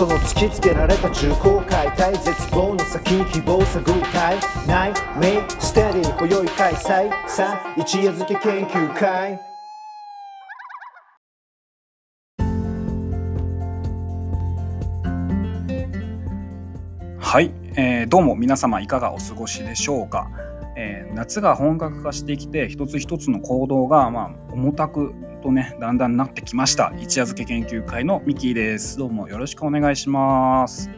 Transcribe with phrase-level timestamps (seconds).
[0.00, 7.28] その突きつけられた重厚解体絶望の先希望探るたいないメイステディ今宵開催。
[7.28, 9.38] さあ一夜漬け研究会。
[17.18, 20.30] はい、えーどうも皆様いかがお過ごしでしょうか、
[20.78, 26.92] えー夏が本格化してきて一つ一つの行動が、まあ、重たくとねだんだんなってきました。
[26.96, 28.98] 一夜漬け研究会のミキーです。
[28.98, 30.90] どうもよろしくお願いします。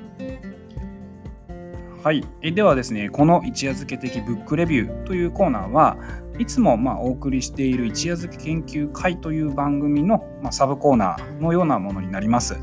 [2.02, 5.96] はい、えではですねこの一夜漬け的ブックレビューというコーナーは
[6.38, 12.58] いつもまあお送りしている一夜漬け研究会という番組の、まあ、サブコーナーのようなものになります。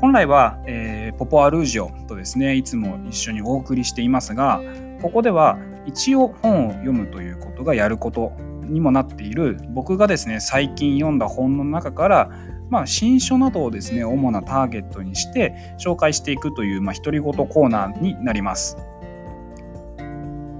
[0.00, 4.62] 本来は、えーポポアルージオとですねいつも一緒にお送りしていますが
[5.02, 8.32] ここでは一応本を読むということがやること
[8.68, 12.30] にもなっている僕がですね最近読んだ本の中から
[12.70, 18.76] まあ、新書などをですね主なターゲットにして紹介していくという、まあ、独り言コーナーになります。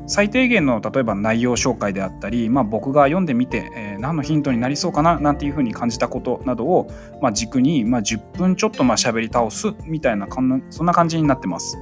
[0.07, 6.89] 最低限の例えば内容紹介であったり、まあ、僕が読んでみて、えー何のヒントになりそうかななんていうふうに感じたことなどを、
[7.21, 11.77] まあ、軸に、まあ、10分ちょっとまあ喋り倒すみたいなかんなそんな感じになってます。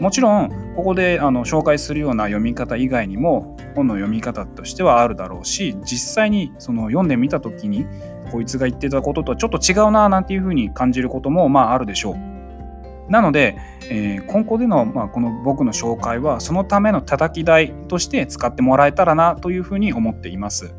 [0.00, 7.86] もちろんここであの紹介するような読み方以外にも本の読み方としてはあるだろうし実際にその読んでみた時に
[8.32, 13.10] こいつが言ってたこととはちょっと違うななんていうふうに感じることもまああるでしょう。
[13.10, 13.56] なので、
[13.90, 20.72] えー今後での、まあ、この僕の紹介はそのための叩き台として使ってもらえたらなというふうに思っています。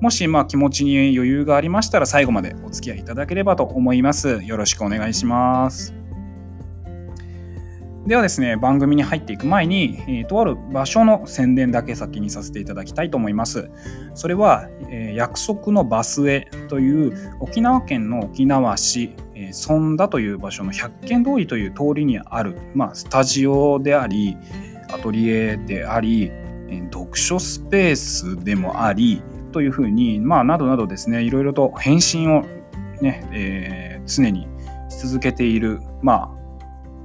[0.00, 4.42] もしまあ気持ちに余裕がありましたら最後までお付き合いいただければと思います。
[4.42, 6.01] よろしくお願いします。
[8.06, 13.70] ではですね、番組に入っていく前に、えーとある場所の宣伝だけ先にさせていただきたいと思います。
[14.14, 24.36] それは、えー約束のバスへという沖縄県の沖縄市、えー、尊田という場所の百軒通りという通りにある、まあ、スタジオであり、
[24.92, 26.24] アトリエであり、
[26.68, 29.22] えー読書スペースでもあり、
[29.52, 32.42] というふうに、まあ、などなどですね、いろいろと返信を
[33.00, 34.48] ね、えー常に
[34.88, 36.34] し続けている、ま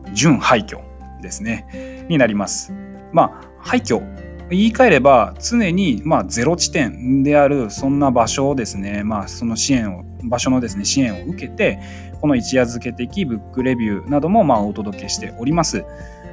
[0.05, 0.79] あ、準廃墟
[1.21, 2.73] ですね、になります。
[3.11, 4.01] まあ、廃墟、
[4.49, 11.79] 言い換えれば常に、まあ、ゼロ地点であるそんな場所をですね、まあ、その支援を、場所のですね、支援を受けて、
[12.21, 15.85] この一夜漬け的ブックレビューなども、まあ、お届けしております。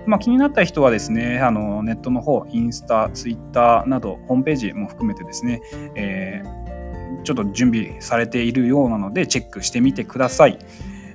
[0.07, 5.61] まあ、気になった人はですね、あのネットの方、インスタ、ツイッターなど、ホームページも含めてですね、
[5.95, 6.65] えー
[7.25, 10.59] ちょっと準備されているようなので、チェックしてみてください。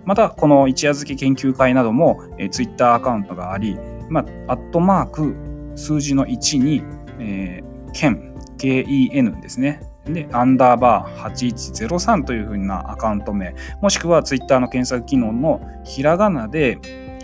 [0.06, 3.78] また、この一夜漬け研究会なども、えー、ツイッターアカウントがあり、
[4.10, 5.36] まあ、アットマーク
[5.76, 6.84] 数字の1に、
[7.20, 9.82] えー、県、KEN ですね。
[10.06, 16.80] で、アンダーバー8103というふうなアカウント名、もしくはツイッターの検索機能のひらがなで、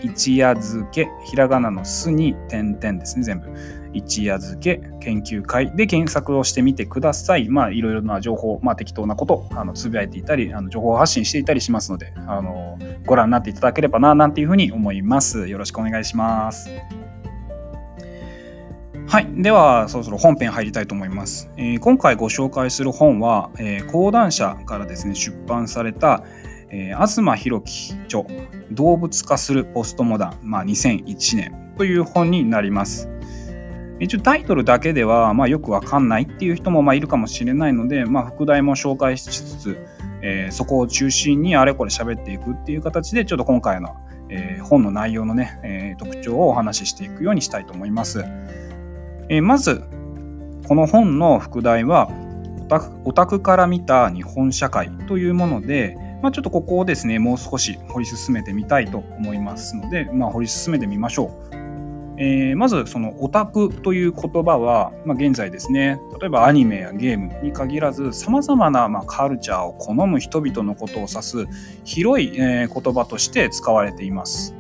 [0.06, 3.48] 一夜漬け、ひらがなのすに点々ですね、全部。
[3.94, 7.50] 一夜漬け研究会で検索をしてみてください。
[7.50, 15.48] まあ、いろいろな情報、まあ、適当なこと、あのつぶやいていたり、あの情報発信していたりしますので、あのご覧になっていただければな、なんていうふうに思います。
[15.48, 16.70] よろしくお願いします。
[19.08, 19.28] はい。
[19.34, 21.50] では、そろそろ本編入りたいと思います。
[21.58, 26.24] えー今回ご紹介する本は、えー講談社からですね、出版された、
[26.76, 28.24] えー東博樹著、
[28.72, 33.10] 動物化するポストモダン、まあ、2001年という本になります。
[34.02, 39.78] 一応タイトルだけでは、まあ、よくわかんないっていう人もまあいるかもしれないので、まあ、副題も紹介しつつ、
[40.22, 43.96] えーそこを中心にあれこれ喋っていくっていう形で、ちょっと今回の、
[44.30, 48.26] えー本の内容のね、えー特徴をお話ししていくようにしたいと思います。
[49.30, 49.82] えーまず、
[50.68, 52.10] この本の副題は、
[52.60, 61.56] オタクオタクから見た日本社会というもので、まあ、ちょっとここをですね、もう少し掘り進めてみたいと思いますので、まあ、掘り進めてみましょう。
[62.18, 71.46] えーまずそのオタクという言葉は、まあ、現在ですね例えばアニメやゲームに限らずさまざまなまカルチャーを好む人々のことを指す
[71.84, 74.56] 広い、え言葉として使われています。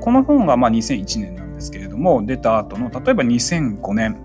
[0.00, 4.18] この本がま2001年なんですけれども出た後の例えば2005年、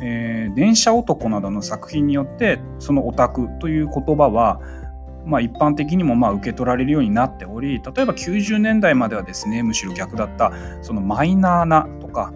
[0.00, 4.60] えー電車男などの作品によってそのオタクという言葉は
[5.30, 12.32] まあ、一般的にもまあ受け取られるようになっており例えば90年代まではですねむしろ逆だったそのマイナーなとか、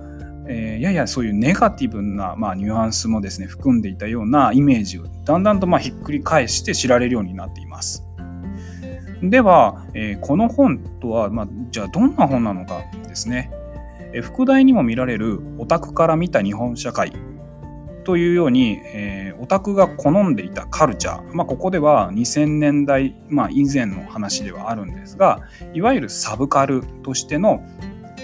[0.47, 8.05] えーややそういうネガティブな、まあ、ニュアンスもですね含んでいたようなイメージをだんだんとまあひっくり返して知られるようになっています。
[9.23, 13.51] では、えーこの本とは、まあ、じゃあどんな本なのかですね。
[14.13, 17.13] えー副題にも見られるオタクから見た日本社会
[18.05, 25.41] というように、えー、オタクが好んでいたカルチャー、まあ、ここでは2000年代、まあ、以前の話ではあるんですが
[25.73, 27.63] いわゆるサブカルとしての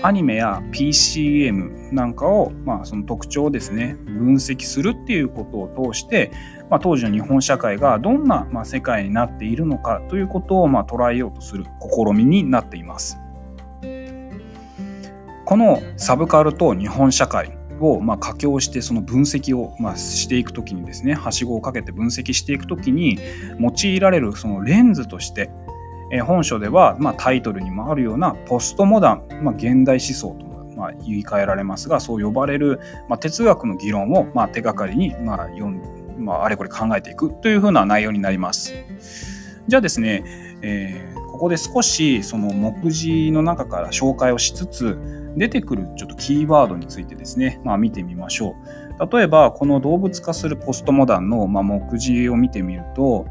[0.03, 6.31] アニメや PCM なんかを、まあ、その特徴をですね分析するっていうことを通して、
[6.71, 13.19] まあ、当時の日本社会がどんな、まあ、世界になっているのかということを、まあ、捉えようとする試みになっています。
[15.44, 23.19] このサブカルと日本社会をまあ佳境してその分析をまあしていくときにですねはしごをかけて分析していくときに
[23.59, 25.50] 用いられるそのレンズとして
[26.27, 30.47] 本書ではまあタイトルにもあるようなポストモダン、まあ、現代思想と
[30.77, 38.75] まあ言い換えられますがそう呼ばれるまあ哲学の議論をまあ手がかりにまあ読んまあ、あれこれ考えていくというふうな内容になります。
[39.67, 40.23] じゃあですね、
[40.62, 44.99] えー、ここで少しその目次の中から紹介をしつつ
[45.39, 48.55] 出てくるちょっとキーワードについてですね、まあ、見てみましょ
[49.01, 49.11] う。
[49.11, 53.27] 例えば、この動物化するポストモダンの、ま、目次を見てみると、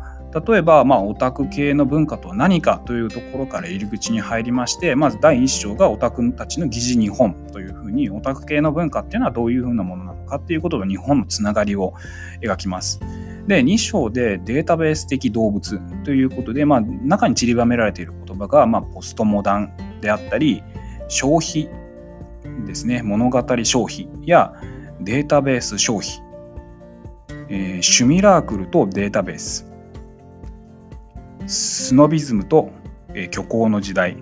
[0.47, 11.93] 例えば、まあ、オタク系の文化とは何かというところから入り口に入りまして、まず第1章がオタクたちの疑似日本というふうに、オタク系の文化っていうのはどういうふうなものなのかっていうことと日本のつながりを
[12.41, 12.99] 描きます。
[13.49, 20.61] で、2章でデータベース的動物ということで、まあ、中に散りばめられている言葉が、まあ、ポストモダンであったり、
[21.07, 21.67] 消費
[22.67, 24.53] ですね、物語消費や
[25.01, 26.11] データベース消費、
[27.49, 29.65] えー、シュミラークルとデータベース、
[31.47, 32.69] スノビズムと、
[33.15, 34.17] えー、虚構の時代、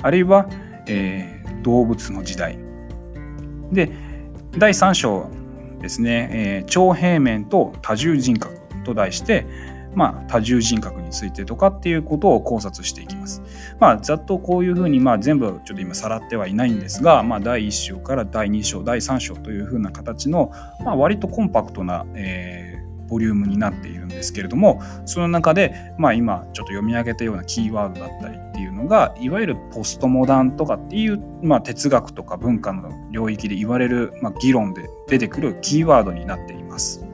[0.00, 0.48] あるいは、
[0.86, 2.56] えー、動物の時代。
[3.72, 3.90] で、
[4.56, 5.28] 第3章
[5.80, 8.54] ですね、えー、超平面と多重人格
[8.84, 9.46] と題して、
[9.94, 13.42] まあ、多重人格についてとかっていうことを考察していきます。
[13.78, 20.52] まあ、ざっとこういうふうに、まあ、全部ちょっと今さらってはいないんですが、まあ、第1章から第2章、第3章というふうな形の、
[20.84, 28.49] まあ、割とコンパクトな、えー、ボリュームになっているんですけれども、その中で、まあ、今ちょっと読み上げたようなキーワードだったり
[28.80, 37.04] のが、いわゆるポストモダンとかっていう、まあ、哲学とか文化の領域で言われる、まあ、議論で出てくるキーワードになっています。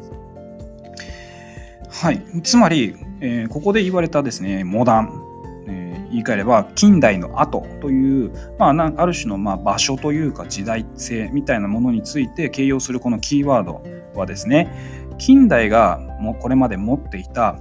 [2.01, 5.23] はい、つまり、えー、ここで言われたですねモダン、
[5.67, 13.83] えー、言い換えれば近代の後という、まあ、ある種のまあ場所というか時代性みたいなものについて形容するこのキーワード
[14.15, 17.59] はですね近代がもこれまで持っていた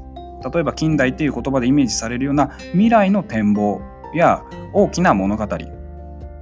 [0.54, 3.81] 例えば近代っていう言葉でイメージされるような未来の展望
[4.17, 5.47] や大きな物語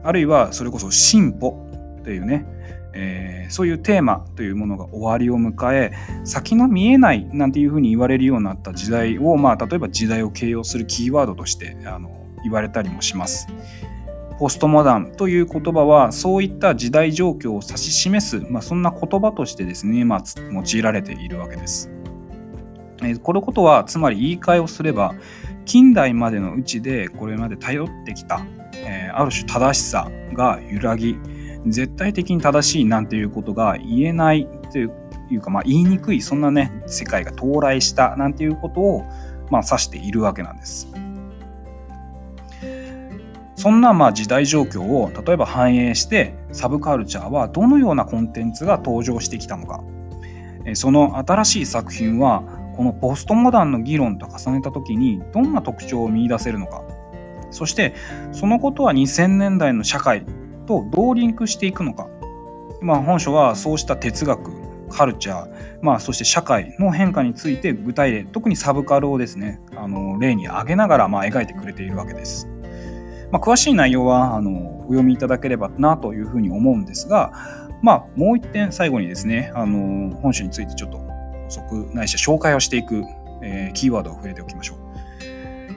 [0.03, 1.67] あるいはそれこそ進歩
[2.03, 2.45] というね
[2.93, 5.93] えー、そういうテーマというものが終わりを迎え
[6.23, 12.11] 先の見えないなんていうふうに言われるようになった時代を、まあ、例えば時代を形容するキーワードとしてあの
[12.43, 13.47] 言われたりもします。
[14.39, 21.91] ポストモダンという言葉はそういった時代状況を指し示す、まあ、そんな言葉としてですね、まあ、用いられているわけです。
[23.03, 25.15] えこのことはつまり言い換えをすれば
[25.65, 28.45] 近代までのうちでこれまで頼ってきた、
[28.75, 31.17] えー、ある種正しさが揺らぎ
[31.67, 34.89] 絶対的に正しいなんていうことが言えないとい
[35.37, 39.03] うか、まあ、言いにくいそんなね世界が到来したなんていうことを、
[39.49, 40.87] まあ、指しているわけなんです。
[43.55, 49.81] そんなまあ時代状況を例えば反映してサブカルチャーはどのようなコンテンツが登場してきたのか
[50.73, 52.43] その新しい作品は
[52.75, 56.83] このポストモダンの議論と重ねた時にどんな特徴を見いだせるのか
[57.51, 57.93] そして
[58.31, 60.25] そのことは2000年代の社会
[60.65, 62.07] とどうリンクしていくのか、
[62.81, 72.47] まあ、本書はそうした哲学カルチャー、まあ、そして社会の変化について具体例特にサブカルをですねあの例に挙げながらまあ描いてくれているわけです。
[73.31, 77.33] まあ、詳しい内容はあのお読みいただければなというふうに思うんですが、
[77.81, 81.12] まあ、もう一点最後にですねあの本書についてちょっと
[81.61, 83.03] 補足ないし紹介をしていく、
[83.41, 84.77] えー、キーワードを触れておきましょう。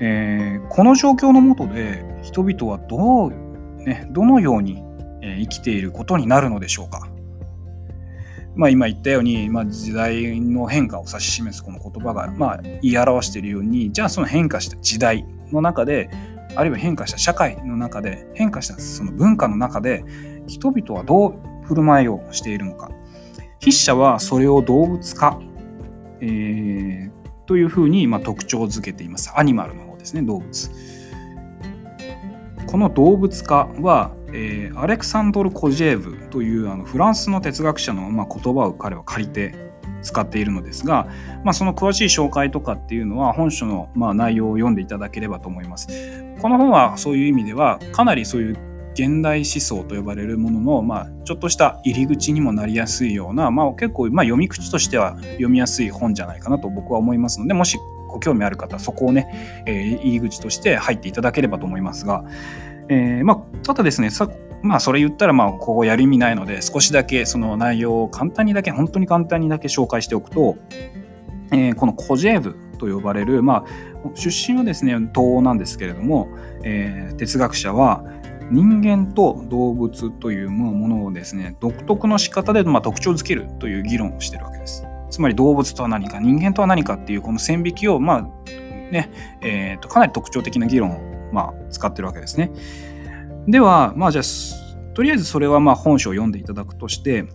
[0.01, 3.47] えー、この状況のもとで人々はどう
[3.85, 4.83] ね、どのように
[5.23, 7.09] 生きていることになるのでしょうか。
[8.57, 16.09] まあ、今言ったように、まあ、時代の変化を指し示すこの言葉が、まあ、言い表しているようにじゃあその変化した時代の中で
[16.55, 20.07] あるいは変化した社会の中で変化したその文化の中で
[20.47, 22.91] 人々はどう振る舞いをしているのか
[23.61, 25.39] 筆者はそれを動物化、
[26.21, 27.11] えー、
[27.47, 30.71] というふうにまあ特徴づけていますアニマルの方ですね動物。
[32.67, 39.55] この動物化は、えー、アレクサンドル・コジェーブというあのフランスの哲学者の、まあ、言葉を彼は借りて
[40.03, 41.09] 使っているのですが、
[41.45, 45.89] まあ、その詳しい紹介とかっていうのは本書の、まあ、内容を読んでいただければと思います。
[46.41, 62.25] この本はそういう意味ではかなりそういう現代思想と呼ばれるものの、まあ、ちょっとした入り口にもなりやすいような、まあ、結構、まあ、読み口としては読みやすい本じゃないかなと僕は思いますのでもしご興味ある方そこをね、えー、入り口として入っていただければと思いますが、
[62.89, 64.31] えー、まあ、ただですねさ
[64.63, 70.57] まあそれ言ったらまあここやる意味ないので少しだけその内容を簡単にだけ本当に簡単にだけ紹介しておくと、
[71.53, 76.29] えー、このコジェーブと呼ばれる、まあ、出身はですね東欧なんですけれども、
[76.63, 78.05] え、哲学者は
[78.51, 84.87] 人間と動物というものをですね独特の仕方でま特徴づけるという議論をしてるわけです。
[85.11, 88.23] つまり動物とは何か人間とは何かっていうこの線引きをまあ
[88.91, 89.11] ね、
[89.41, 92.53] えー、とかなり特徴的な議論をまあ使ってるわけですね。
[93.49, 97.27] ではまあじゃあとりあえずそれはまあ本書を読んでいただくとして、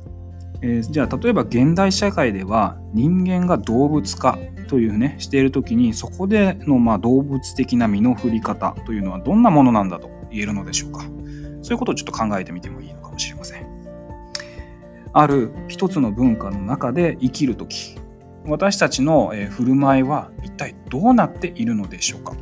[0.62, 4.38] えー、じゃあ例えば現代社会では人間が動物化
[4.68, 11.02] というねしている時にそこでのま動物的な身の振り方というのはどんなものなんだと言えるのでしょうか
[11.62, 13.68] そういうことをちょっと考えてみてもいいのかもしれません
[15.14, 17.98] ある一つの文化の中で生きる時
[18.46, 22.34] 私たちの振る舞いは一体どうなっているのでしょうか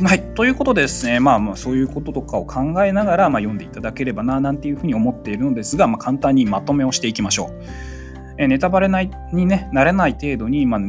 [0.00, 0.22] はい。
[0.34, 7.64] ということでですね、まあまあそういうこととかを考えながら、まあ、読んでいただければな、なんていうふうに思っているのですが、まあ、簡単にまとめをしていきましょう。
[8.38, 10.80] えネタバレないに、ね、なれない程度に、まあ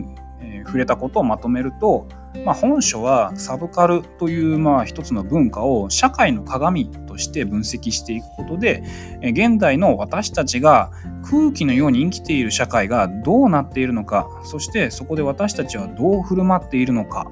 [0.41, 2.07] えー、触れたことをまとめると、
[2.45, 8.83] まあ、本書はサブカルという、まあ、一つの文化を社会の鏡として分析していくことで、
[9.21, 10.91] 現代の私たちが
[11.29, 17.29] 空気のように生きている社会がどうなっているのかそしてそこで私たちはどう振る舞っているのか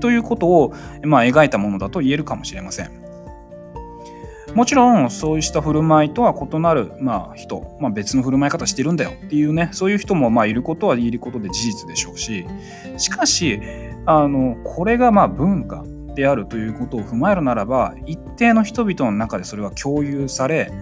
[0.00, 3.00] ということを、まあ、描いたものだと言えるかもしれません。
[4.54, 12.44] もちろんそうした振る舞いとは異なる、まあ、人、まあ、別の振る舞い方してるんだよっていうねそういう人もまあいることはいることで事実でしょうし
[12.96, 13.60] しかし
[14.06, 20.72] あのこれがまあ文化であるということを踏まえるならば一定の人々の中でそれは共有され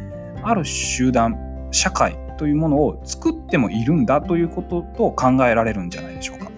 [0.42, 6.50] ある集団社会というものを作ってもいるんだということと考えられるんじゃないでしょうか。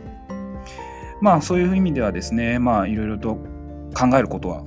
[1.21, 3.37] まあそういう意味ではですねまあいろいろと
[3.95, 4.62] 考えることは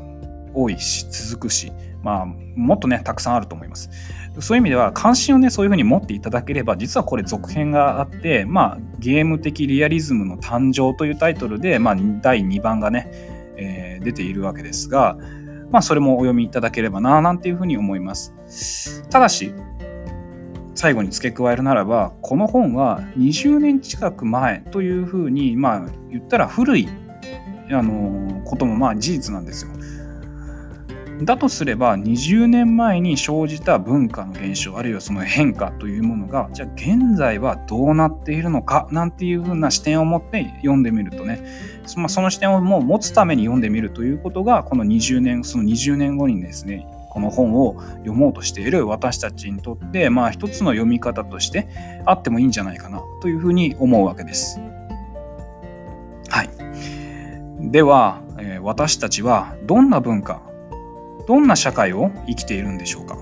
[0.54, 1.72] 多いし続くし
[2.04, 3.90] まあ、もっとね、たくさんあると思います。
[4.40, 13.10] そういう意味では、関心をね、そういうふうに持っていただければ、実はこれ続編があって、まあ、ゲーム的リアリズムの誕生というタイトルで、まあ、第2番がね、
[13.58, 15.18] えー、出ているわけですが、
[15.72, 19.04] まあ、それもお読みいただければな、なんていうふうに思います。
[19.10, 19.54] ただし、
[20.76, 26.88] 最後に付け加えるならば、この本は20年近く前というふうに、まあ、言ったら古い、
[27.72, 29.72] あのこともまあ事実なんですよ。
[31.22, 41.44] だとすれば20年前に生じた文化の現象あるいはその変化というものがじゃあ現在はどうなっているのかなんていうふうな視点を持って読んでみるとね
[41.86, 51.68] その視点をもう持つために読んでみるということがこの20年その20年後にですねこの本を読もうとしている私たちにとってまあ一つの読み方として
[52.06, 54.60] あってもいいんじゃないかなというふうに思うわけです。
[56.30, 56.50] はい。
[57.70, 60.42] では、え私たちはどんな文化
[61.28, 63.18] どんな社会を生きているんでしょうか？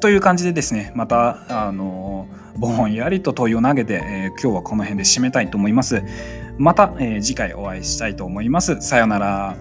[0.00, 6.02] という感じでですねまたあのぼんやりと問いを投げて、えー、今日はこの辺で締めたいと思います。
[6.56, 8.80] また、えー、次回お会いしたいと思います。
[8.80, 9.56] さようなら。